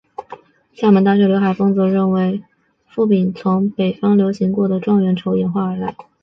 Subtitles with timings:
[0.73, 2.43] 厦门大学刘海峰则认为
[2.95, 5.95] 博饼从北方流行过的状元筹演化而来。